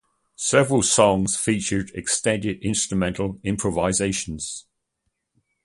[0.35, 4.39] Several songs feature extended instrumental improvisation.